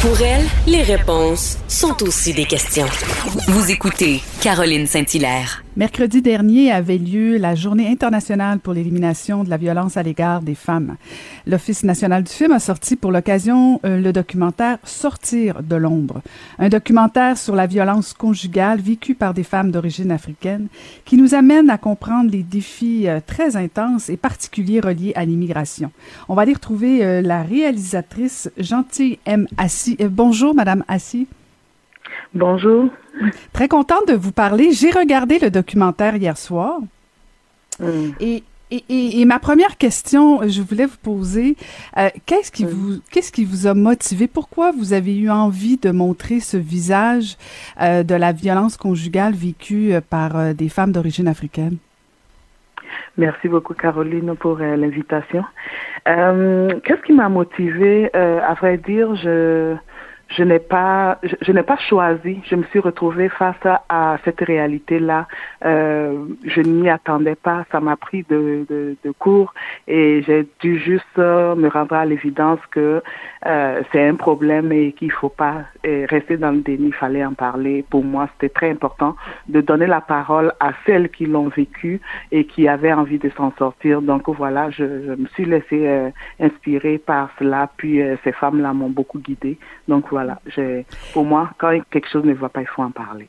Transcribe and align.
Pour 0.00 0.20
elle, 0.20 0.44
les 0.68 0.82
réponses 0.82 1.58
sont 1.66 2.04
aussi 2.04 2.32
des 2.32 2.44
questions. 2.44 2.86
Vous 3.48 3.72
écoutez 3.72 4.22
Caroline 4.40 4.86
Saint-Hilaire. 4.86 5.64
Mercredi 5.78 6.22
dernier 6.22 6.72
avait 6.72 6.98
lieu 6.98 7.36
la 7.36 7.54
Journée 7.54 7.88
internationale 7.88 8.58
pour 8.58 8.72
l'élimination 8.72 9.44
de 9.44 9.48
la 9.48 9.56
violence 9.56 9.96
à 9.96 10.02
l'égard 10.02 10.42
des 10.42 10.56
femmes. 10.56 10.96
L'Office 11.46 11.84
national 11.84 12.24
du 12.24 12.32
film 12.32 12.50
a 12.50 12.58
sorti 12.58 12.96
pour 12.96 13.12
l'occasion 13.12 13.78
euh, 13.84 14.00
le 14.00 14.12
documentaire 14.12 14.78
Sortir 14.82 15.62
de 15.62 15.76
l'ombre, 15.76 16.20
un 16.58 16.68
documentaire 16.68 17.38
sur 17.38 17.54
la 17.54 17.68
violence 17.68 18.12
conjugale 18.12 18.80
vécue 18.80 19.14
par 19.14 19.34
des 19.34 19.44
femmes 19.44 19.70
d'origine 19.70 20.10
africaine 20.10 20.66
qui 21.04 21.16
nous 21.16 21.36
amène 21.36 21.70
à 21.70 21.78
comprendre 21.78 22.28
les 22.32 22.42
défis 22.42 23.06
euh, 23.06 23.20
très 23.24 23.54
intenses 23.54 24.08
et 24.08 24.16
particuliers 24.16 24.80
reliés 24.80 25.12
à 25.14 25.24
l'immigration. 25.24 25.92
On 26.28 26.34
va 26.34 26.42
aller 26.42 26.54
retrouver 26.54 27.04
euh, 27.04 27.22
la 27.22 27.44
réalisatrice 27.44 28.50
Gentille 28.58 29.20
M. 29.26 29.46
Assis. 29.56 29.96
bonjour, 30.10 30.56
Madame 30.56 30.82
Assis. 30.88 31.28
Bonjour. 32.34 32.88
Très 33.52 33.68
contente 33.68 34.08
de 34.08 34.14
vous 34.14 34.32
parler. 34.32 34.72
J'ai 34.72 34.90
regardé 34.90 35.38
le 35.38 35.50
documentaire 35.50 36.16
hier 36.16 36.36
soir. 36.36 36.78
Mm. 37.80 38.10
Et, 38.20 38.42
et, 38.70 39.20
et, 39.20 39.24
ma 39.24 39.38
première 39.38 39.78
question, 39.78 40.46
je 40.46 40.60
voulais 40.60 40.84
vous 40.84 40.98
poser, 41.02 41.56
euh, 41.96 42.08
qu'est-ce 42.26 42.52
qui 42.52 42.64
mm. 42.64 42.68
vous 42.68 43.00
qu'est-ce 43.10 43.32
qui 43.32 43.44
vous 43.44 43.66
a 43.66 43.74
motivé? 43.74 44.26
Pourquoi 44.26 44.72
vous 44.72 44.92
avez 44.92 45.16
eu 45.16 45.30
envie 45.30 45.78
de 45.78 45.90
montrer 45.90 46.40
ce 46.40 46.56
visage 46.56 47.36
euh, 47.80 48.02
de 48.02 48.14
la 48.14 48.32
violence 48.32 48.76
conjugale 48.76 49.32
vécue 49.32 49.94
euh, 49.94 50.00
par 50.00 50.54
des 50.54 50.68
femmes 50.68 50.92
d'origine 50.92 51.28
africaine? 51.28 51.78
Merci 53.16 53.48
beaucoup 53.48 53.74
Caroline 53.74 54.36
pour 54.36 54.58
l'invitation. 54.58 55.44
qu'est-ce 56.04 57.02
qui 57.04 57.12
m'a 57.12 57.28
motivé 57.28 58.12
À 58.14 58.54
vrai 58.54 58.78
dire, 58.78 59.14
je 59.16 59.74
je 60.28 60.42
n'ai 60.42 60.58
pas, 60.58 61.18
je, 61.22 61.52
n'ai 61.52 61.62
pas 61.62 61.78
choisi. 61.78 62.40
Je 62.44 62.54
me 62.54 62.64
suis 62.64 62.80
retrouvée 62.80 63.28
face 63.28 63.56
à, 63.88 64.18
cette 64.24 64.40
réalité-là. 64.40 65.26
Euh, 65.64 66.26
je 66.44 66.60
n'y 66.60 66.90
attendais 66.90 67.34
pas. 67.34 67.64
Ça 67.72 67.80
m'a 67.80 67.96
pris 67.96 68.24
de, 68.28 68.66
de, 68.68 68.96
de, 69.02 69.10
cours 69.12 69.54
et 69.86 70.22
j'ai 70.26 70.46
dû 70.60 70.78
juste 70.78 71.16
me 71.16 71.68
rendre 71.68 71.94
à 71.94 72.04
l'évidence 72.04 72.60
que 72.70 73.02
euh, 73.46 73.82
c'est 73.90 74.06
un 74.06 74.16
problème 74.16 74.70
et 74.70 74.92
qu'il 74.92 75.12
faut 75.12 75.30
pas 75.30 75.64
rester 75.84 76.36
dans 76.36 76.50
le 76.50 76.58
déni. 76.58 76.88
Il 76.88 76.94
fallait 76.94 77.24
en 77.24 77.34
parler. 77.34 77.84
Pour 77.88 78.04
moi, 78.04 78.28
c'était 78.34 78.52
très 78.52 78.70
important 78.70 79.16
de 79.48 79.60
donner 79.62 79.86
la 79.86 80.02
parole 80.02 80.52
à 80.60 80.72
celles 80.84 81.08
qui 81.08 81.24
l'ont 81.24 81.48
vécu 81.48 82.00
et 82.32 82.44
qui 82.44 82.68
avaient 82.68 82.92
envie 82.92 83.18
de 83.18 83.30
s'en 83.30 83.52
sortir. 83.58 84.02
Donc 84.02 84.28
voilà, 84.28 84.70
je, 84.70 84.84
je 85.06 85.12
me 85.12 85.26
suis 85.28 85.46
laissée 85.46 85.86
euh, 85.86 86.10
inspirer 86.38 86.98
par 86.98 87.30
cela. 87.38 87.70
Puis 87.78 88.02
euh, 88.02 88.16
ces 88.24 88.32
femmes-là 88.32 88.74
m'ont 88.74 88.90
beaucoup 88.90 89.18
guidée. 89.18 89.58
Donc 89.88 90.04
voilà 90.10 90.17
voilà, 90.18 90.40
pour 91.12 91.24
moi, 91.24 91.50
quand 91.58 91.78
quelque 91.90 92.08
chose 92.08 92.24
ne 92.24 92.34
va 92.34 92.48
pas, 92.48 92.60
il 92.60 92.66
faut 92.66 92.82
en 92.82 92.90
parler. 92.90 93.28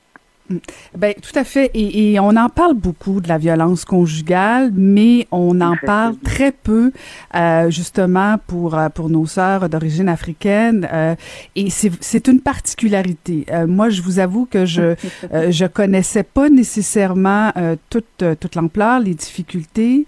Ben 0.98 1.14
tout 1.22 1.38
à 1.38 1.44
fait. 1.44 1.70
Et, 1.74 2.14
et, 2.14 2.20
on 2.20 2.36
en 2.36 2.50
parle 2.50 2.74
beaucoup 2.74 3.22
de 3.22 3.28
la 3.28 3.38
violence 3.38 3.86
conjugale, 3.86 4.72
mais 4.74 5.28
on 5.32 5.62
en 5.62 5.76
parle 5.86 6.18
très 6.18 6.52
peu 6.52 6.92
euh, 7.36 7.70
justement 7.70 8.38
pour 8.48 8.76
euh, 8.76 8.90
pour 8.90 9.10
nos 9.10 9.26
sœurs 9.26 9.70
d'origine 9.70 10.10
africaine. 10.10 10.88
Euh, 10.92 11.16
et 11.56 11.70
c'est 11.70 12.28
une 12.28 12.42
particularité. 12.42 13.46
Euh, 13.52 13.68
moi, 13.68 13.90
je 13.90 14.02
vous 14.02 14.20
avoue 14.20 14.46
que 14.46 14.66
je 14.66 14.82
euh, 15.34 15.52
je 15.52 15.66
connaissais 15.66 16.24
pas 16.24 16.50
nécessairement 16.50 17.52
euh, 17.58 17.76
toute 17.90 18.24
toute 18.40 18.56
l'ampleur, 18.56 19.00
les 19.00 19.14
difficultés, 19.14 20.06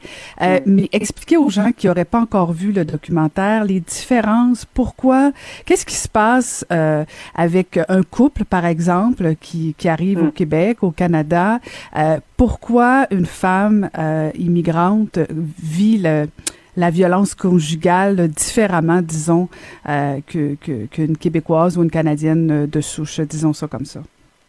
mais 0.65 0.89
expliquer 0.91 1.37
aux 1.37 1.49
gens 1.49 1.71
qui 1.71 1.87
auraient 1.87 2.05
pas 2.05 2.19
encore 2.19 2.51
vu 2.51 2.71
le 2.71 2.85
documentaire 2.85 3.63
les 3.63 3.79
différences, 3.79 4.65
pourquoi, 4.65 5.31
qu'est-ce 5.65 5.85
qui 5.85 5.95
se 5.95 6.07
passe 6.07 6.65
avec 7.35 7.79
un 7.87 8.03
couple 8.03 8.45
par 8.45 8.65
exemple 8.65 9.35
qui 9.39 9.75
qui 9.77 9.87
arrive 9.87 10.23
au 10.23 10.30
Québec, 10.31 10.79
au 10.81 10.91
Canada. 10.91 11.59
Euh, 11.95 12.19
pourquoi 12.37 13.07
une 13.11 13.25
femme 13.25 13.89
euh, 13.97 14.31
immigrante 14.37 15.19
vit 15.61 16.03
la 16.77 16.89
violence 16.89 17.35
conjugale 17.35 18.27
différemment, 18.29 19.01
disons, 19.01 19.49
euh, 19.87 20.19
qu'une 20.27 21.17
Québécoise 21.17 21.77
ou 21.77 21.83
une 21.83 21.91
Canadienne 21.91 22.65
de 22.65 22.81
souche, 22.81 23.19
disons 23.21 23.53
ça 23.53 23.67
comme 23.67 23.85
ça? 23.85 24.01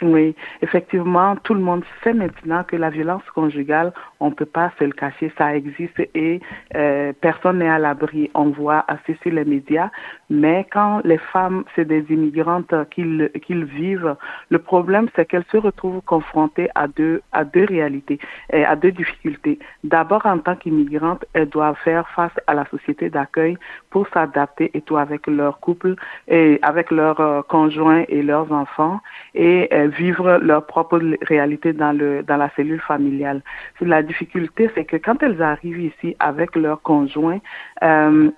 Oui, 0.03 0.35
effectivement, 0.63 1.37
tout 1.37 1.55
le 1.55 1.61
monde 1.61 1.85
sait 2.03 2.13
maintenant 2.13 2.65
que 2.65 2.75
la 2.75 2.91
violence 2.91 3.23
conjugale, 3.35 3.93
on 4.19 4.31
ne 4.31 4.35
peut 4.35 4.47
pas 4.47 4.73
se 4.79 4.85
le 4.85 4.91
cacher, 4.91 5.33
ça 5.39 5.55
existe 5.55 6.01
et 6.15 6.41
euh, 6.75 7.13
personne 7.21 7.59
n'est 7.59 7.69
à 7.69 7.79
l'abri. 7.79 8.29
On 8.35 8.47
voit 8.47 8.85
assez 8.89 9.17
sur 9.23 9.31
les 9.31 9.45
médias, 9.45 9.91
mais 10.29 10.67
quand 10.73 11.03
les 11.05 11.19
femmes, 11.19 11.63
c'est 11.77 11.85
des 11.85 12.05
immigrantes 12.11 12.75
qu'ils 12.91 13.31
qu'ils 13.43 13.65
vivent, 13.65 14.17
le 14.49 14.59
problème 14.59 15.09
c'est 15.15 15.27
qu'elles 15.27 15.47
se 15.53 15.57
retrouvent 15.57 16.03
confrontées 16.03 16.69
à 16.75 16.89
deux 16.89 17.23
à 17.31 17.45
deux 17.45 17.65
réalités, 17.65 18.19
et 18.53 18.65
à 18.65 18.75
deux 18.75 18.91
difficultés. 18.91 19.61
D'abord, 19.85 20.27
en 20.27 20.39
tant 20.39 20.57
qu'immigrantes, 20.57 21.25
elles 21.33 21.49
doivent 21.49 21.79
faire 21.85 22.09
face 22.11 22.33
à 22.49 22.55
la 22.55 22.65
société 22.67 23.09
d'accueil 23.09 23.57
pour 23.91 24.09
s'adapter 24.09 24.71
et 24.75 24.81
tout 24.81 24.97
avec 24.97 25.29
leur 25.29 25.61
couple 25.61 25.95
et 26.27 26.59
avec 26.63 26.91
leurs 26.91 27.21
euh, 27.21 27.43
conjoints 27.43 28.05
et 28.09 28.23
leurs 28.23 28.51
enfants 28.51 29.01
et 29.35 29.69
euh, 29.73 29.91
vivre 29.99 30.39
leur 30.39 30.67
propre 30.67 31.01
réalité 31.23 31.73
dans 31.73 31.93
le 31.93 32.23
dans 32.23 32.37
la 32.37 32.51
cellule 32.57 32.81
familiale. 32.81 33.43
La 33.81 34.03
difficulté, 34.03 34.71
c'est 34.75 34.85
que 34.85 34.97
quand 34.97 35.23
elles 35.23 35.43
arrivent 35.43 35.81
ici 35.81 36.17
avec 36.19 36.57
leurs 36.57 36.83
conjoints, 36.83 37.41
euh, 37.83 38.31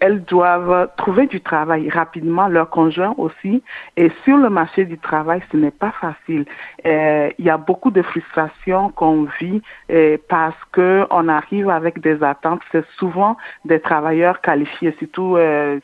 elles 0.00 0.24
doivent 0.24 0.88
trouver 0.96 1.26
du 1.26 1.40
travail 1.40 1.88
rapidement, 1.88 2.48
leurs 2.48 2.68
conjoints 2.68 3.14
aussi. 3.16 3.62
Et 3.96 4.10
sur 4.24 4.36
le 4.38 4.50
marché 4.50 4.84
du 4.84 4.98
travail, 4.98 5.40
ce 5.52 5.56
n'est 5.56 5.70
pas 5.70 5.92
facile. 6.00 6.46
Euh, 6.84 7.30
il 7.38 7.44
y 7.44 7.50
a 7.50 7.56
beaucoup 7.56 7.92
de 7.92 8.02
frustration 8.02 8.90
qu'on 8.90 9.28
vit 9.40 9.62
parce 10.28 10.58
que 10.72 11.06
on 11.10 11.28
arrive 11.28 11.70
avec 11.70 12.00
des 12.00 12.22
attentes. 12.24 12.62
C'est 12.72 12.84
souvent 12.98 13.36
des 13.64 13.80
travailleurs 13.80 14.40
qualifiés, 14.40 14.94
surtout 14.98 15.36
euh, 15.36 15.78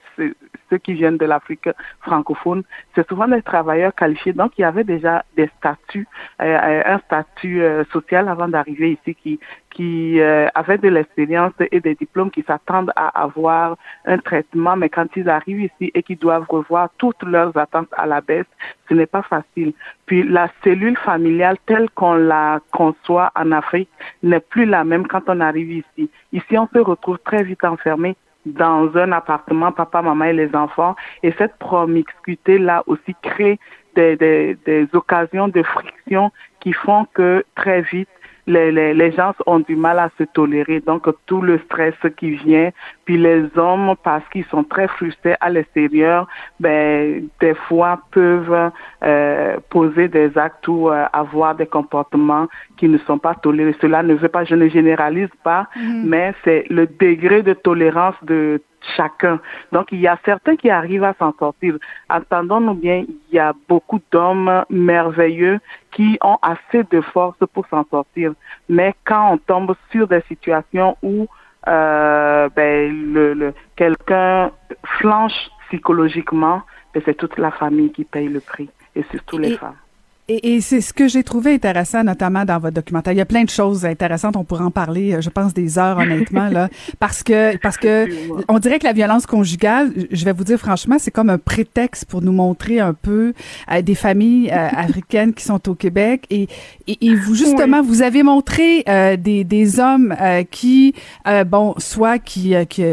ceux 0.73 0.79
qui 0.79 0.95
viennent 0.95 1.19
de 1.19 1.27
l'Afrique 1.27 1.69
francophone. 2.01 2.63
C'est 2.95 3.07
souvent 3.07 3.29
des 3.29 3.43
travailleurs 3.43 3.95
qualifiés. 3.95 4.33
Donc, 4.33 4.53
il 4.57 4.63
y 4.63 4.65
avait 4.65 4.85
déjà 4.85 5.23
des 5.37 5.51
statuts, 5.59 6.09
euh, 6.41 6.83
un 6.87 6.99
statut 7.01 7.63
euh, 7.63 7.85
social 7.93 8.27
avant 8.29 8.49
d'arriver 8.49 8.99
ici 9.05 9.39
qui 9.71 10.21
euh, 10.21 10.49
avaient 10.55 10.79
de 10.79 10.89
l'expérience 10.89 11.53
et 11.71 11.81
des 11.81 11.95
diplômes 11.95 12.31
qui 12.31 12.43
s'attendent 12.43 12.93
à 12.97 13.09
avoir 13.23 13.77
un 14.07 14.19
traitement, 14.19 14.77
mais 14.77 14.89
quand 14.89 15.09
ils 15.15 15.29
arrivent 15.29 15.61
ici 15.61 15.91
et 15.95 16.03
qu'ils 16.03 16.19
doivent 16.19 16.47
revoir 16.49 16.89
toutes 16.97 17.23
leurs 17.23 17.55
attentes 17.57 17.93
à 17.93 18.07
la 18.07 18.23
baisse, 18.23 18.47
ce 18.89 18.95
n'est 18.95 19.07
pas 19.07 19.23
facile. 19.23 19.73
Puis 20.07 20.23
la 20.23 20.49
cellule 20.65 20.97
familiale 20.97 21.57
telle 21.67 21.91
qu'on 21.91 22.15
la 22.15 22.61
conçoit 22.71 23.31
en 23.35 23.53
Afrique 23.53 23.91
n'est 24.23 24.41
plus 24.41 24.67
la 24.67 24.85
même 24.85 25.07
quand 25.07 25.23
on 25.29 25.41
arrive 25.41 25.71
ici. 25.71 26.11
Ici, 26.33 26.57
on 26.59 26.69
se 26.73 26.79
retrouve 26.79 27.19
très 27.19 27.43
vite 27.43 27.65
enfermé 27.65 28.17
dans 28.47 28.97
un 28.97 29.13
appartement, 29.13 29.73
papa, 29.73 30.03
maman 30.03 30.25
et 30.27 30.33
les 30.33 30.55
enfants. 30.55 30.97
Et 31.23 31.33
cette 31.39 31.57
promiscuité-là 31.59 32.83
aussi 32.87 33.15
crée 33.23 33.59
des, 33.95 34.17
des, 34.17 34.57
des 34.65 34.89
occasions 34.93 35.49
de 35.49 35.63
friction 35.63 36.31
qui 36.61 36.73
font 36.73 37.07
que 37.15 37.45
très 37.55 37.83
vite, 37.83 38.09
les, 38.47 38.73
les, 38.73 38.93
les, 38.95 39.13
gens 39.13 39.35
ont 39.47 39.61
du 39.61 39.77
mal 39.77 39.99
à 39.99 40.11
se 40.19 40.25
tolérer. 40.25 40.81
Donc, 40.81 41.09
tout 41.27 41.43
le 41.43 41.59
stress 41.61 41.95
qui 42.17 42.33
vient, 42.33 42.71
puis 43.05 43.19
les 43.19 43.47
hommes, 43.57 43.95
parce 44.03 44.27
qu'ils 44.29 44.45
sont 44.47 44.65
très 44.65 44.89
frustrés 44.89 45.35
à 45.41 45.51
l'extérieur, 45.51 46.27
ben, 46.61 47.29
des 47.41 47.55
fois 47.55 48.01
peuvent 48.11 48.71
euh, 49.03 49.57
poser 49.71 50.09
des 50.09 50.37
actes 50.39 50.69
ou 50.69 50.89
euh, 50.89 51.05
avoir 51.13 51.55
des 51.55 51.67
comportements 51.67 52.47
qui 52.77 52.89
ne 52.89 52.99
sont 52.99 53.19
pas 53.19 53.35
tolérés. 53.35 53.75
Cela 53.81 54.03
ne 54.03 54.15
veut 54.15 54.29
pas, 54.29 54.45
je 54.45 54.55
ne 54.55 54.69
généralise 54.69 55.31
pas, 55.43 55.67
mm-hmm. 55.77 56.03
mais 56.05 56.35
c'est 56.45 56.65
le 56.71 56.87
degré 56.87 57.43
de 57.43 57.55
tolérance 57.55 58.15
de 58.23 58.61
chacun. 58.97 59.41
Donc, 59.73 59.93
il 59.93 60.01
y 60.01 60.09
a 60.09 60.19
certains 60.25 60.57
qui 60.57 60.71
arrivent 60.71 61.05
à 61.05 61.15
s'en 61.19 61.33
sortir. 61.39 61.77
Entendons-nous 62.11 62.75
bien, 62.75 63.05
il 63.09 63.35
y 63.35 63.39
a 63.39 63.53
beaucoup 63.69 64.01
d'hommes 64.11 64.65
merveilleux 64.71 65.61
qui 65.93 66.19
ont 66.23 66.39
assez 66.43 66.85
de 66.91 67.01
force 67.01 67.39
pour 67.53 67.67
s'en 67.69 67.85
sortir. 67.91 68.33
Mais 68.69 68.95
quand 69.05 69.33
on 69.33 69.39
tombe 69.39 69.75
sur 69.91 70.09
des 70.09 70.23
situations 70.29 70.97
où 71.03 71.27
euh, 71.69 72.49
ben, 72.55 73.13
le, 73.13 73.35
le 73.35 73.55
quelqu'un 73.77 74.51
flanche 74.99 75.51
psychologiquement, 75.69 76.63
ben, 76.93 77.03
c'est 77.05 77.15
toute 77.15 77.39
la 77.39 77.51
famille 77.51 77.93
qui 77.93 78.05
paye 78.05 78.29
le 78.29 78.41
prix, 78.41 78.69
et 78.95 79.05
surtout 79.11 79.39
les 79.39 79.57
femmes. 79.57 79.77
Et, 80.43 80.61
c'est 80.61 80.81
ce 80.81 80.93
que 80.93 81.09
j'ai 81.09 81.23
trouvé 81.23 81.55
intéressant, 81.55 82.05
notamment 82.05 82.45
dans 82.45 82.59
votre 82.59 82.75
documentaire. 82.75 83.13
Il 83.13 83.19
y 83.19 83.23
a 83.23 83.27
plein 83.27 83.45
de 83.45 83.51
choses 83.51 83.85
intéressantes. 83.85 84.37
On 84.37 84.45
pourrait 84.45 84.65
en 84.65 84.71
parler, 84.71 85.21
je 85.21 85.29
pense, 85.29 85.53
des 85.53 85.79
heures, 85.79 85.99
honnêtement, 85.99 86.49
là, 86.49 86.69
parce 87.01 87.23
que 87.23 87.57
parce 87.59 87.77
que 87.77 88.09
on 88.49 88.59
dirait 88.59 88.79
que 88.79 88.87
la 88.87 88.93
violence 88.93 89.27
conjugale, 89.27 89.93
je 90.11 90.25
vais 90.25 90.33
vous 90.33 90.45
dire 90.45 90.59
franchement, 90.59 90.97
c'est 90.99 91.11
comme 91.11 91.31
un 91.31 91.39
prétexte 91.39 92.07
pour 92.07 92.23
nous 92.23 92.33
montrer 92.33 92.81
un 92.81 92.95
peu 92.95 93.35
euh, 93.71 93.83
des 93.83 93.95
familles 93.95 94.51
euh, 94.51 94.69
africaines 94.77 95.35
qui 95.35 95.45
sont 95.45 95.69
au 95.69 95.75
Québec. 95.75 96.27
Et, 96.31 96.49
et, 96.87 97.15
vous 97.15 97.35
justement, 97.35 97.83
vous 97.83 98.03
avez 98.03 98.23
montré 98.23 98.85
euh, 98.89 99.17
des, 99.17 99.45
des 99.45 99.81
hommes 99.81 100.15
qui, 100.51 100.95
bon, 101.47 101.75
soit 101.79 102.19
qui 102.19 102.55
qui 102.69 102.85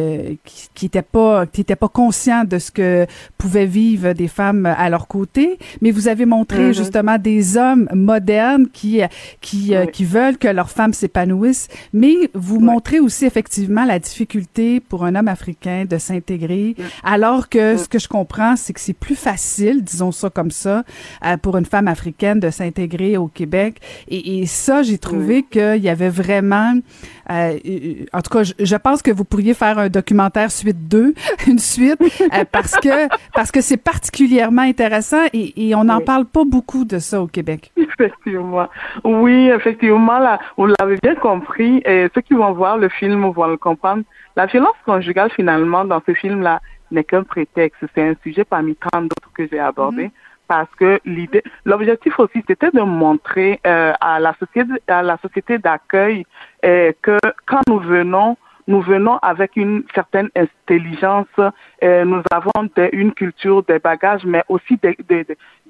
qui 0.76 0.86
étaient 0.86 1.02
pas 1.02 1.46
qui 1.46 1.62
étaient 1.62 1.76
pas 1.76 1.88
conscients 1.88 2.44
de 2.44 2.60
ce 2.60 2.72
que 2.72 3.06
pouvaient 3.38 3.66
vivre 3.66 4.14
des 4.14 4.28
femmes 4.28 4.66
à 4.66 4.90
leur 4.90 5.08
côté, 5.08 5.58
mais 5.82 5.92
vous 5.92 6.08
avez 6.08 6.26
montré 6.26 6.70
mm-hmm. 6.70 6.78
justement 6.78 7.18
des 7.18 7.29
hommes 7.58 7.88
modernes 7.94 8.68
qui 8.72 9.02
qui 9.42 9.74
qui 9.94 10.06
veulent 10.06 10.38
que 10.38 10.48
leurs 10.48 10.70
femmes 10.70 10.94
s'épanouissent, 10.94 11.68
mais 11.94 12.16
vous 12.34 12.60
montrez 12.60 13.00
aussi 13.00 13.26
effectivement 13.26 13.86
la 13.86 14.00
difficulté 14.00 14.80
pour 14.80 15.06
un 15.06 15.16
homme 15.16 15.28
africain 15.28 15.86
de 15.90 15.98
s'intégrer, 15.98 16.76
alors 17.04 17.50
que 17.50 17.78
ce 17.78 17.88
que 17.88 18.00
je 18.00 18.08
comprends, 18.08 18.56
c'est 18.56 18.74
que 18.74 18.80
c'est 18.80 18.94
plus 18.94 19.16
facile, 19.16 19.84
disons 19.84 20.12
ça 20.12 20.30
comme 20.30 20.52
ça, 20.52 20.84
euh, 21.26 21.38
pour 21.38 21.58
une 21.58 21.66
femme 21.66 21.88
africaine 21.88 22.40
de 22.40 22.50
s'intégrer 22.50 23.18
au 23.18 23.28
Québec. 23.28 23.80
Et, 24.08 24.40
et 24.40 24.46
ça, 24.46 24.84
j'ai 24.84 24.98
trouvé 24.98 25.44
qu'il 25.44 25.84
y 25.84 25.90
avait 25.90 26.10
vraiment, 26.10 26.74
euh, 27.30 27.58
euh, 27.66 28.06
en 28.14 28.22
tout 28.22 28.30
cas, 28.30 28.44
je, 28.44 28.76
pense 28.76 29.02
que 29.02 29.12
vous 29.12 29.26
pourriez 29.26 29.54
faire 29.54 29.78
un 29.80 29.90
documentaire 29.90 30.52
suite 30.52 30.88
2, 30.88 31.14
une 31.48 31.60
suite, 31.60 32.00
euh, 32.02 32.44
parce 32.52 32.74
que 32.74 33.08
parce 33.34 33.52
que 33.52 33.62
c'est 33.62 33.78
particulièrement 33.78 34.62
intéressant 34.62 35.26
et, 35.34 35.70
et 35.70 35.76
on 35.76 35.86
n'en 35.86 36.02
parle 36.02 36.26
pas 36.26 36.46
beaucoup 36.46 36.86
de 36.86 37.00
ça 37.00 37.09
au 37.18 37.28
Québec? 37.28 37.72
Effectivement. 37.78 38.68
Oui, 39.04 39.50
effectivement, 39.50 40.20
là, 40.20 40.40
vous 40.58 40.68
l'avez 40.80 40.98
bien 41.02 41.16
compris. 41.16 41.82
Et 41.86 42.08
ceux 42.14 42.22
qui 42.22 42.34
vont 42.34 42.54
voir 42.54 42.78
le 42.78 42.90
film 42.90 43.30
vont 43.30 43.48
le 43.48 43.58
comprendre. 43.58 44.04
La 44.36 44.46
violence 44.46 44.76
conjugale, 44.86 45.32
finalement, 45.32 45.86
dans 45.86 46.02
ce 46.06 46.14
film-là, 46.14 46.62
n'est 46.92 47.04
qu'un 47.04 47.24
prétexte. 47.24 47.84
C'est 47.94 48.08
un 48.08 48.14
sujet 48.24 48.44
parmi 48.44 48.76
tant 48.76 49.02
d'autres 49.02 49.32
que 49.34 49.48
j'ai 49.48 49.60
abordé. 49.60 50.06
Mhm. 50.06 50.12
Parce 50.48 50.70
que 50.80 51.00
l'idée, 51.06 51.44
l'objectif 51.64 52.20
aussi, 52.20 52.44
c'était 52.48 52.72
de 52.72 52.82
montrer 52.82 53.60
euh, 53.68 53.94
à 54.02 54.20
la 54.20 54.34
société, 54.40 54.74
à 54.88 55.04
la 55.04 55.18
société 55.18 55.60
d'accueil 55.60 56.26
euh, 56.66 56.92
que 57.04 57.20
quand 57.46 57.62
nous 57.68 57.80
venons, 57.80 58.36
nous 58.70 58.82
venons 58.82 59.18
avec 59.24 59.56
une 59.56 59.84
certaine 59.96 60.30
intelligence, 60.36 61.26
euh, 61.84 62.06
nous 62.06 62.22
avons 62.32 62.52
une 62.94 63.12
culture, 63.14 63.64
des 63.64 63.80
bagages, 63.80 64.24
mais 64.26 64.44
aussi 64.48 64.80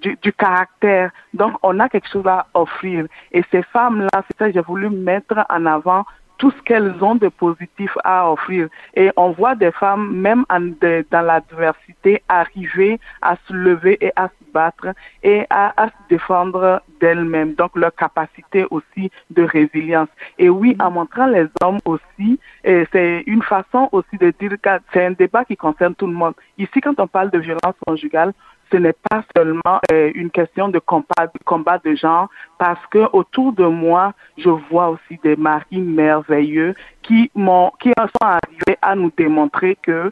du, 0.02 0.18
du, 0.22 0.34
caractère. 0.34 1.10
Donc, 1.34 1.54
on 1.64 1.80
a 1.80 1.88
quelque 1.88 2.10
chose 2.10 2.28
à 2.28 2.48
offrir. 2.54 3.06
Et 3.32 3.42
ces 3.52 3.64
femmes-là, 3.64 4.10
c'est 4.28 4.38
ça 4.38 4.48
que 4.48 4.54
j'ai 4.54 4.62
voulu 4.62 4.90
mettre 4.90 5.46
en 5.50 5.66
avant 5.66 6.06
tout 6.40 6.52
ce 6.52 6.62
qu'elles 6.64 6.96
ont 7.04 7.16
de 7.16 7.28
positif 7.28 7.92
à 8.04 8.32
offrir. 8.32 8.70
Et 8.96 9.12
on 9.18 9.32
voit 9.32 9.56
des 9.56 9.72
femmes, 9.72 10.16
même 10.16 10.46
dans 10.50 11.22
la 11.22 11.42
diversité, 11.42 12.24
arriver 12.28 13.00
à 13.22 13.36
se 13.46 13.54
lever 13.54 13.98
et 14.02 14.12
à 14.16 14.30
se 14.30 14.52
battre 14.52 14.88
et 15.22 15.46
à 15.50 15.74
se 15.86 16.10
défendre 16.10 16.82
d'elles-mêmes. 17.00 17.54
Donc 17.54 17.76
leur 17.76 17.94
capacité 17.94 18.66
aussi 18.72 19.12
de 19.30 19.44
résilience. 19.44 20.10
Et 20.38 20.50
oui, 20.50 20.76
en 20.80 20.90
montrant 20.92 21.28
les 21.28 21.48
hommes 21.62 21.80
aussi, 21.86 22.40
c'est 22.64 23.24
une 23.28 23.44
façon 23.44 23.90
aussi 23.92 24.18
de 24.18 24.34
dire 24.40 24.52
que 24.62 24.70
c'est 24.94 25.06
un 25.06 25.12
débat 25.12 25.46
qui 25.46 25.58
concerne 25.58 25.94
tout 25.94 26.08
le 26.08 26.14
monde. 26.14 26.34
Ici, 26.58 26.82
quand 26.82 27.00
on 27.00 27.08
parle 27.08 27.30
de 27.32 27.40
violence 27.40 27.76
conjugale, 27.86 28.34
ce 28.72 28.78
n'est 28.78 28.96
pas 29.10 29.24
seulement 29.36 29.80
euh, 29.92 30.12
une 30.16 30.30
question 30.30 30.70
de 30.70 30.80
combat, 30.80 31.78
de 31.84 31.96
genre, 31.96 32.30
parce 32.58 32.86
que 32.88 33.10
autour 33.14 33.54
de 33.54 33.66
moi, 33.66 34.14
je 34.38 34.50
vois 34.50 34.90
aussi 34.90 35.20
des 35.24 35.36
maris 35.36 35.82
merveilleux 35.82 36.76
qui 37.02 37.32
m'ont, 37.36 37.72
qui 37.80 37.90
sont 37.90 38.26
arrivés 38.26 38.78
à 38.82 38.96
nous 38.96 39.12
démontrer 39.18 39.78
que 39.82 40.12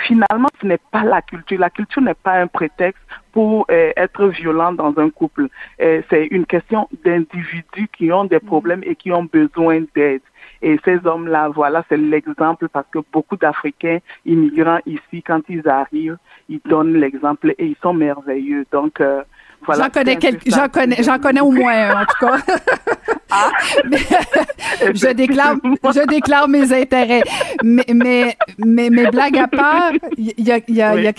finalement, 0.00 0.48
ce 0.60 0.66
n'est 0.66 0.80
pas 0.90 1.04
la 1.04 1.22
culture. 1.22 1.58
La 1.58 1.70
culture 1.70 2.02
n'est 2.02 2.14
pas 2.14 2.34
un 2.34 2.46
prétexte 2.46 3.02
pour 3.32 3.66
euh, 3.70 3.92
être 3.96 4.26
violent 4.28 4.72
dans 4.72 4.94
un 4.98 5.10
couple. 5.10 5.48
Euh, 5.80 6.02
c'est 6.08 6.26
une 6.26 6.46
question 6.46 6.88
d'individus 7.04 7.88
qui 7.96 8.12
ont 8.12 8.24
des 8.24 8.40
problèmes 8.40 8.82
et 8.84 8.96
qui 8.96 9.12
ont 9.12 9.24
besoin 9.24 9.84
d'aide. 9.94 10.22
Et 10.62 10.78
ces 10.84 11.06
hommes-là, 11.06 11.48
voilà, 11.48 11.84
c'est 11.88 11.96
l'exemple 11.96 12.68
parce 12.68 12.86
que 12.90 13.00
beaucoup 13.12 13.36
d'Africains 13.36 13.98
immigrants 14.24 14.80
ici, 14.86 15.22
quand 15.22 15.42
ils 15.48 15.68
arrivent, 15.68 16.18
ils 16.48 16.60
donnent 16.64 16.94
l'exemple 16.94 17.54
et 17.58 17.66
ils 17.66 17.76
sont 17.82 17.92
merveilleux. 17.92 18.64
Donc, 18.72 19.00
euh, 19.00 19.22
voilà. 19.64 19.84
J'en 19.84 19.90
connais 19.90 20.16
quelques, 20.16 20.48
j'en 20.48 20.68
connais, 20.68 21.02
j'en 21.02 21.18
connais 21.18 21.40
au 21.40 21.50
moins 21.50 21.90
un, 21.90 22.02
en 22.02 22.06
tout 22.06 22.26
cas. 22.26 22.38
Ah. 23.28 23.50
je 24.94 25.12
déclare, 25.12 25.56
je 25.64 26.06
déclare 26.06 26.48
mes 26.48 26.72
intérêts. 26.72 27.22
Mais, 27.64 27.84
mais, 27.92 28.36
mais, 28.58 28.88
mais 28.88 29.10
blague 29.10 29.36
à 29.36 29.48
part, 29.48 29.92
il 30.16 30.32
y 30.38 30.52
a, 30.52 30.60
il 30.68 30.74
y 30.76 30.82
a, 30.82 30.96
il 30.96 31.02
y 31.02 31.08
a 31.08 31.12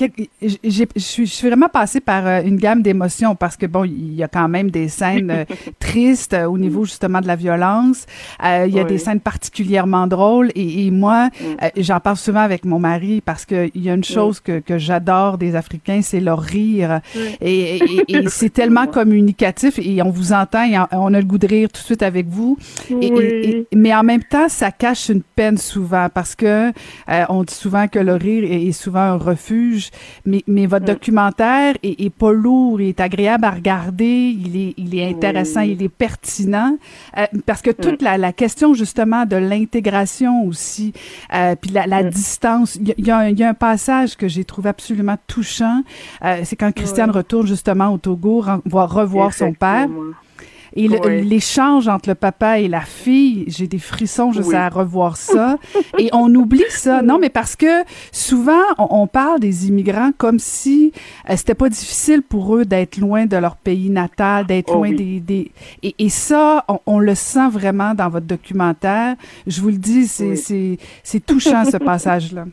je 0.95 1.25
suis 1.25 1.47
vraiment 1.47 1.69
passée 1.69 1.99
par 1.99 2.25
euh, 2.25 2.41
une 2.43 2.57
gamme 2.57 2.81
d'émotions 2.81 3.35
parce 3.35 3.57
que 3.57 3.65
bon, 3.65 3.83
il 3.83 4.13
y 4.13 4.23
a 4.23 4.27
quand 4.27 4.47
même 4.47 4.71
des 4.71 4.87
scènes 4.87 5.31
euh, 5.31 5.45
tristes 5.79 6.33
euh, 6.33 6.45
au 6.45 6.57
niveau 6.57 6.85
justement 6.85 7.21
de 7.21 7.27
la 7.27 7.35
violence. 7.35 8.05
il 8.43 8.73
y 8.73 8.79
a 8.79 8.83
des 8.83 8.97
scènes 8.97 9.19
particulièrement 9.19 10.07
drôles 10.07 10.51
et, 10.55 10.89
moi, 10.91 11.29
mm. 11.41 11.81
j'en 11.81 11.99
parle 11.99 12.17
souvent 12.17 12.39
avec 12.39 12.63
mon 12.65 12.79
mari 12.79 13.21
parce 13.21 13.45
que 13.45 13.69
il 13.75 13.83
y 13.83 13.89
a 13.89 13.93
une 13.93 14.03
chose 14.03 14.39
que, 14.39 14.59
que 14.59 14.77
j'adore 14.77 15.37
des 15.37 15.55
Africains, 15.55 16.01
c'est 16.01 16.19
leur 16.19 16.39
rire 16.39 17.01
et, 17.41 17.77
et, 17.77 18.03
et 18.07 18.26
c'est 18.27 18.49
tellement 18.49 18.87
communicatif 18.87 19.79
et 19.79 20.01
on 20.01 20.09
vous 20.09 20.33
entend 20.33 20.63
et 20.63 20.77
on 20.91 21.13
a 21.13 21.19
le 21.19 21.25
goût 21.25 21.37
de 21.37 21.47
rire 21.47 21.69
tout 21.69 21.81
de 21.81 21.85
suite 21.85 22.03
avec 22.03 22.27
vous. 22.27 22.57
mais 23.73 23.95
en 23.95 24.03
même 24.03 24.23
temps, 24.23 24.49
ça 24.49 24.71
cache 24.71 25.09
une 25.09 25.21
peine 25.21 25.57
souvent 25.57 26.07
parce 26.13 26.35
que 26.35 26.69
euh, 27.09 27.25
on 27.29 27.43
dit 27.43 27.53
souvent 27.53 27.87
que 27.87 27.99
le 27.99 28.13
rire 28.13 28.43
est, 28.49 28.71
souvent 28.71 28.99
un 28.99 29.17
refuge. 29.17 29.89
Mais, 30.25 30.43
mais 30.47 30.65
votre 30.65 30.85
documentaire 30.85 31.75
est, 31.83 32.13
pas 32.13 32.31
lourd, 32.31 32.81
il 32.81 32.89
est 32.89 32.99
agréable 32.99 33.45
à 33.45 33.51
regarder, 33.51 34.35
il 34.37 34.55
est, 34.57 34.73
il 34.77 34.97
est 34.97 35.07
intéressant, 35.09 35.61
il 35.61 35.81
est 35.81 35.89
pertinent 35.89 36.77
euh, 37.17 37.25
parce 37.45 37.61
que 37.61 37.71
toute 37.71 38.01
la, 38.01 38.17
la, 38.17 38.33
question 38.33 38.73
justement 38.73 39.25
de 39.25 39.35
l'intégration 39.35 40.45
aussi, 40.45 40.93
euh, 41.33 41.55
puis 41.59 41.71
la, 41.71 41.87
la 41.87 42.03
distance. 42.03 42.75
Il 42.75 43.05
y, 43.05 43.11
a, 43.11 43.29
y, 43.29 43.43
a 43.43 43.49
un 43.49 43.53
passage 43.53 44.15
que 44.15 44.27
j'ai 44.27 44.43
trouvé 44.43 44.69
absolument 44.69 45.17
touchant. 45.27 45.83
C'est 46.43 46.55
quand 46.55 46.71
Christiane 46.71 47.11
retourne 47.11 47.47
justement 47.47 47.89
au 47.93 47.97
Togo 47.97 48.16
voir 48.17 48.93
revoir 48.93 49.33
son 49.33 49.53
père. 49.53 49.87
Et 50.77 50.87
l'échange 50.87 51.87
entre 51.87 52.09
le 52.09 52.15
papa 52.15 52.59
et 52.59 52.67
la 52.67 52.81
fille, 52.81 53.45
j'ai 53.47 53.67
des 53.67 53.79
frissons 53.79 54.31
juste 54.31 54.53
à 54.53 54.69
revoir 54.69 55.17
ça. 55.17 55.57
et 55.97 56.09
on 56.13 56.33
oublie 56.35 56.63
ça. 56.69 57.01
Non, 57.01 57.17
mais 57.17 57.29
parce 57.29 57.55
que 57.55 57.83
souvent, 58.11 58.61
on, 58.77 59.07
parle 59.07 59.39
des 59.39 59.67
immigrants 59.67 60.11
comme 60.15 60.37
si 60.37 60.91
euh, 61.29 61.33
c'était 61.35 61.55
pas 61.55 61.69
difficile 61.69 62.21
pour 62.21 62.55
eux 62.55 62.65
d'être 62.65 62.97
loin 62.97 63.25
de 63.25 63.37
leur 63.37 63.55
pays 63.55 63.89
natal, 63.89 64.45
d'être 64.45 64.71
oh 64.71 64.75
loin 64.75 64.91
des... 64.91 65.19
des... 65.19 65.51
Et, 65.81 65.95
et, 65.97 66.09
ça, 66.09 66.63
on, 66.85 66.99
le 66.99 67.15
sent 67.15 67.49
vraiment 67.49 67.95
dans 67.95 68.09
votre 68.09 68.27
documentaire. 68.27 69.15
Je 69.47 69.61
vous 69.61 69.69
le 69.69 69.77
dis, 69.77 70.07
c'est 70.07 71.25
touchant 71.25 71.65
ce 71.65 71.77
passage-là. 71.83 72.45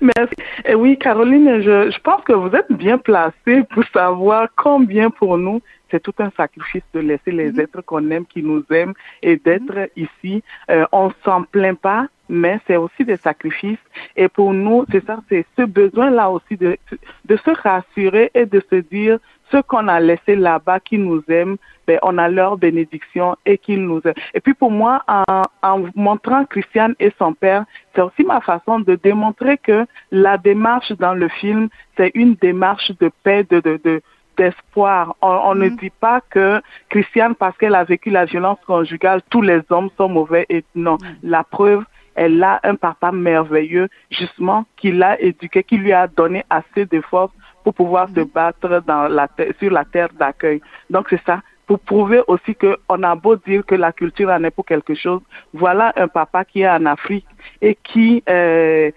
Merci. 0.00 0.34
Et 0.64 0.74
oui, 0.74 0.98
Caroline, 0.98 1.60
je, 1.60 1.90
je 1.90 1.98
pense 2.00 2.22
que 2.24 2.32
vous 2.32 2.54
êtes 2.54 2.72
bien 2.72 2.98
placée 2.98 3.62
pour 3.70 3.84
savoir 3.92 4.48
combien 4.56 5.10
pour 5.10 5.38
nous 5.38 5.60
c'est 5.90 6.02
tout 6.02 6.14
un 6.18 6.30
sacrifice 6.36 6.82
de 6.94 7.00
laisser 7.00 7.30
les 7.30 7.52
mhm. 7.52 7.60
êtres 7.60 7.80
qu'on 7.82 8.10
aime, 8.10 8.26
qui 8.26 8.42
nous 8.42 8.64
aiment, 8.70 8.94
et 9.22 9.36
d'être 9.36 9.74
mhm. 9.74 9.88
ici. 9.96 10.42
Euh, 10.70 10.84
on 10.92 11.12
s'en 11.24 11.42
plaint 11.44 11.78
pas, 11.78 12.06
mais 12.28 12.58
c'est 12.66 12.76
aussi 12.76 13.04
des 13.04 13.16
sacrifices. 13.16 13.78
Et 14.16 14.28
pour 14.28 14.52
nous, 14.52 14.84
c'est 14.90 15.04
ça, 15.04 15.18
c'est 15.28 15.46
ce 15.56 15.62
besoin-là 15.62 16.30
aussi 16.30 16.56
de, 16.56 16.76
de 17.24 17.36
se 17.36 17.50
rassurer 17.50 18.30
et 18.34 18.46
de 18.46 18.62
se 18.70 18.76
dire, 18.76 19.18
ceux 19.50 19.62
qu'on 19.62 19.88
a 19.88 20.00
laissés 20.00 20.36
là-bas 20.36 20.80
qui 20.80 20.98
nous 20.98 21.22
aiment, 21.28 21.56
ben, 21.86 21.98
on 22.02 22.18
a 22.18 22.28
leur 22.28 22.56
bénédiction 22.56 23.36
et 23.46 23.58
qu'ils 23.58 23.84
nous 23.84 24.00
aiment. 24.04 24.14
Et 24.34 24.40
puis 24.40 24.54
pour 24.54 24.70
moi, 24.70 25.04
en, 25.06 25.42
en 25.62 25.84
montrant 25.94 26.44
Christiane 26.44 26.94
et 26.98 27.12
son 27.18 27.32
père, 27.32 27.64
c'est 27.94 28.00
aussi 28.00 28.24
ma 28.24 28.40
façon 28.40 28.80
de 28.80 28.96
démontrer 28.96 29.58
que 29.58 29.86
la 30.10 30.36
démarche 30.36 30.92
dans 30.92 31.14
le 31.14 31.28
film, 31.28 31.68
c'est 31.96 32.10
une 32.14 32.34
démarche 32.34 32.90
de 32.98 33.10
paix, 33.22 33.44
de, 33.48 33.60
de, 33.60 33.80
de, 33.84 34.02
d'espoir. 34.36 35.16
On, 35.22 35.54
ne 35.54 35.68
mm. 35.68 35.76
dit 35.76 35.92
pas 36.00 36.20
que 36.30 36.60
Christiane, 36.88 37.34
parce 37.34 37.56
qu'elle 37.56 37.74
a 37.74 37.84
vécu 37.84 38.10
la 38.10 38.24
violence 38.24 38.58
conjugale, 38.66 39.22
tous 39.30 39.42
les 39.42 39.60
hommes 39.70 39.90
sont 39.96 40.08
mauvais. 40.08 40.46
Et 40.48 40.64
non, 40.74 40.94
mm. 40.94 41.28
la 41.28 41.44
preuve, 41.44 41.84
elle 42.16 42.42
a 42.42 42.60
un 42.64 42.74
papa 42.74 43.12
merveilleux, 43.12 43.88
justement, 44.10 44.64
qui 44.76 44.90
l'a 44.90 45.20
éduqué, 45.20 45.62
qui 45.62 45.76
lui 45.76 45.92
a 45.92 46.06
donné 46.06 46.44
assez 46.50 46.86
de 46.86 47.00
force 47.02 47.32
pour 47.62 47.74
pouvoir 47.74 48.08
se 48.08 48.20
battre 48.20 48.82
dans 48.86 49.08
la 49.08 49.28
sur 49.58 49.70
la 49.70 49.84
terre 49.84 50.08
d'accueil. 50.18 50.60
Donc 50.90 51.06
c'est 51.10 51.22
ça, 51.24 51.42
pour 51.66 51.80
prouver 51.80 52.22
aussi 52.26 52.54
que 52.54 52.76
on 52.88 53.02
a 53.02 53.14
beau 53.14 53.36
dire 53.36 53.64
que 53.64 53.74
la 53.74 53.92
culture 53.92 54.30
en 54.30 54.42
est 54.44 54.50
pour 54.50 54.64
quelque 54.64 54.94
chose. 54.94 55.20
Voilà 55.52 55.92
un 55.96 56.08
papa 56.08 56.44
qui 56.44 56.62
est 56.62 56.68
en 56.68 56.86
Afrique 56.86 57.26
et 57.60 57.76
qui 57.82 58.22
euh, 58.28 58.90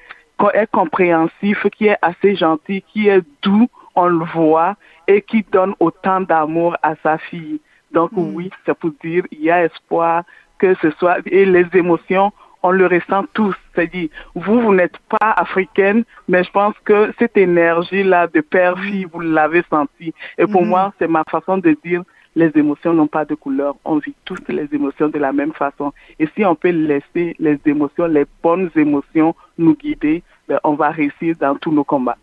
est 0.53 0.71
compréhensif, 0.71 1.65
qui 1.75 1.87
est 1.87 1.97
assez 2.01 2.35
gentil, 2.35 2.83
qui 2.93 3.09
est 3.09 3.21
doux 3.41 3.67
on 3.95 4.07
le 4.07 4.25
voit 4.25 4.75
et 5.07 5.21
qui 5.21 5.43
donne 5.51 5.73
autant 5.79 6.21
d'amour 6.21 6.77
à 6.81 6.95
sa 7.03 7.17
fille. 7.17 7.59
Donc 7.91 8.11
mm. 8.13 8.35
oui, 8.35 8.51
c'est 8.65 8.77
pour 8.77 8.91
dire, 9.03 9.23
il 9.31 9.41
y 9.41 9.51
a 9.51 9.65
espoir 9.65 10.23
que 10.57 10.75
ce 10.81 10.91
soit, 10.91 11.19
et 11.25 11.45
les 11.45 11.65
émotions, 11.73 12.31
on 12.63 12.71
le 12.71 12.87
ressent 12.87 13.25
tous. 13.33 13.55
C'est-à-dire, 13.73 14.09
vous, 14.35 14.61
vous 14.61 14.73
n'êtes 14.73 14.97
pas 15.09 15.31
africaine, 15.31 16.03
mais 16.27 16.43
je 16.43 16.51
pense 16.51 16.75
que 16.83 17.11
cette 17.19 17.37
énergie-là 17.37 18.27
de 18.27 18.41
père-fille, 18.41 19.05
vous 19.11 19.21
l'avez 19.21 19.63
senti. 19.69 20.13
Et 20.37 20.45
pour 20.45 20.63
mm. 20.63 20.69
moi, 20.69 20.93
c'est 20.99 21.07
ma 21.07 21.23
façon 21.29 21.57
de 21.57 21.75
dire, 21.83 22.03
les 22.35 22.51
émotions 22.55 22.93
n'ont 22.93 23.07
pas 23.07 23.25
de 23.25 23.35
couleur. 23.35 23.75
On 23.85 23.97
vit 23.97 24.15
tous 24.25 24.37
les 24.49 24.67
émotions 24.71 25.09
de 25.09 25.19
la 25.19 25.33
même 25.33 25.53
façon. 25.53 25.91
Et 26.19 26.27
si 26.35 26.45
on 26.45 26.55
peut 26.55 26.69
laisser 26.69 27.35
les 27.39 27.59
émotions, 27.65 28.05
les 28.05 28.25
bonnes 28.43 28.69
émotions 28.75 29.35
nous 29.57 29.75
guider, 29.75 30.23
ben, 30.47 30.59
on 30.63 30.73
va 30.73 30.89
réussir 30.89 31.35
dans 31.39 31.55
tous 31.55 31.71
nos 31.71 31.83
combats. 31.83 32.17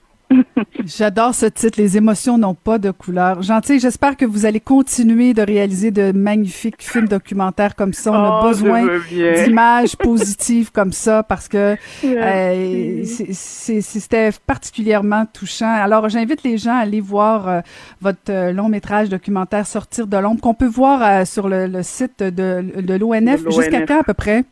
J'adore 0.85 1.35
ce 1.35 1.47
titre, 1.47 1.80
Les 1.80 1.97
émotions 1.97 2.38
n'ont 2.38 2.54
pas 2.54 2.78
de 2.78 2.90
couleur. 2.90 3.42
Gentil, 3.42 3.80
j'espère 3.80 4.16
que 4.16 4.25
vous 4.25 4.47
allez 4.47 4.61
continuer 4.61 5.35
de 5.35 5.42
réaliser 5.42 5.90
de 5.90 6.12
magnifiques 6.12 6.83
films 6.83 7.09
documentaires 7.09 7.75
comme 7.75 7.92
ça. 7.92 8.12
On 8.12 8.14
a 8.14 8.40
oh, 8.42 8.49
besoin 8.49 8.87
d'images 9.11 9.97
positives 9.97 10.73
comme 10.73 10.92
ça 10.92 11.23
parce 11.23 11.49
que 11.49 11.76
euh, 12.04 13.04
c'était 13.04 14.30
particulièrement 14.47 15.26
touchant. 15.26 15.73
Alors, 15.73 16.09
j'invite 16.09 16.42
les 16.42 16.59
gens 16.59 16.76
à 16.76 16.80
aller 16.80 17.00
voir 17.00 17.49
euh, 17.49 17.61
votre 18.00 18.30
euh, 18.30 18.52
long 18.52 18.68
métrage 18.68 19.09
documentaire 19.09 19.66
Sortir 19.66 20.06
de 20.06 20.16
l'ombre 20.16 20.40
qu'on 20.40 20.54
peut 20.54 20.66
voir 20.66 21.26
sur 21.26 21.49
le, 21.49 21.83
site 21.83 22.23
de, 22.23 22.80
de 22.80 22.95
l'ONF. 22.95 23.42
Jusqu'à 23.50 23.87
quand 23.87 24.00
à 24.00 24.04
peu 24.04 24.14
près? 24.14 24.45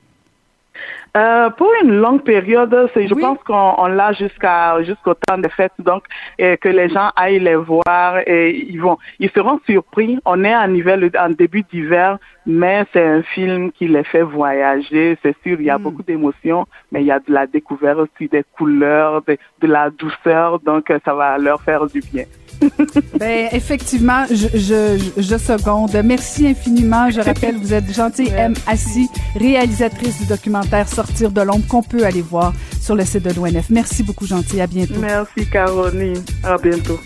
Euh, 1.17 1.49
pour 1.51 1.71
une 1.83 1.95
longue 1.95 2.23
période, 2.23 2.91
c'est, 2.93 3.07
je 3.07 3.15
pense 3.15 3.39
qu'on 3.45 3.87
l'a 3.87 4.13
jusqu'à 4.13 4.83
jusqu'au 4.83 5.15
temps 5.15 5.39
des 5.39 5.49
fêtes, 5.49 5.73
donc 5.79 6.05
que 6.39 6.69
les 6.69 6.89
gens 6.89 7.11
aillent 7.15 7.39
les 7.39 7.55
voir 7.55 8.19
et 8.27 8.67
ils 8.69 8.81
vont, 8.81 8.99
ils 9.21 9.31
seront 9.31 9.61
surpris. 9.65 10.19
On 10.25 10.43
est 10.43 10.57
en 10.57 10.75
hiver, 10.75 10.99
en 11.19 11.31
début 11.31 11.63
d'hiver, 11.63 12.19
mais 12.47 12.85
c'est 12.93 13.05
un 13.05 13.23
film 13.23 13.71
qui 13.71 13.87
les 13.87 14.03
fait 14.05 14.23
voyager. 14.23 15.17
C'est 15.23 15.37
sûr, 15.45 15.61
il 15.61 15.67
y 15.67 15.71
a 15.71 15.79
hmm. 15.79 15.83
beaucoup 15.83 16.03
d'émotions, 16.03 16.67
mais 16.91 17.03
il 17.03 17.07
y 17.07 17.13
a 17.13 17.21
de 17.21 17.33
la 17.33 17.47
découverte 17.47 17.99
aussi 17.99 18.29
des 18.29 18.45
couleurs, 18.57 19.23
de, 19.23 19.39
de 19.61 19.67
la 19.69 19.91
douceur, 19.91 20.59
donc 20.61 20.93
ça 21.05 21.15
va 21.15 21.39
leur 21.39 21.63
faire 21.63 21.87
du 21.87 22.01
bien. 22.01 22.25
ben, 23.19 23.49
effectivement, 23.53 24.25
je, 24.31 24.49
je, 24.55 25.11
je, 25.17 25.39
seconde. 25.39 25.91
Merci 26.05 26.47
infiniment. 26.47 27.11
Je 27.11 27.21
rappelle, 27.21 27.57
vous 27.57 27.73
êtes 27.73 27.93
gentille 27.93 28.33
M. 28.37 28.55
Assis, 28.67 29.09
réalisatrice 29.37 30.19
du 30.21 30.27
documentaire 30.27 30.89
Sortir 30.89 31.31
de 31.31 31.41
l'ombre 31.43 31.67
qu'on 31.67 31.83
peut 31.83 32.05
aller 32.05 32.23
voir 32.23 32.53
sur 32.81 32.95
le 32.95 33.05
site 33.05 33.25
de 33.25 33.33
l'ONF. 33.33 33.71
Merci 33.71 34.03
beaucoup, 34.03 34.27
gentil. 34.27 34.61
À 34.61 34.67
bientôt. 34.67 34.95
Merci, 35.01 35.47
Caroline. 35.51 36.23
À 36.43 36.57
bientôt. 36.59 36.99